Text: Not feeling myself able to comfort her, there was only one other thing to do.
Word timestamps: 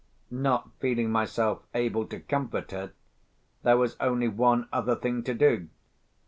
Not 0.31 0.71
feeling 0.79 1.11
myself 1.11 1.61
able 1.75 2.07
to 2.07 2.19
comfort 2.21 2.71
her, 2.71 2.91
there 3.61 3.77
was 3.77 3.97
only 3.99 4.27
one 4.27 4.67
other 4.73 4.95
thing 4.95 5.21
to 5.25 5.35
do. 5.35 5.69